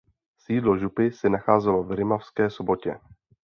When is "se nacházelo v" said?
1.11-1.91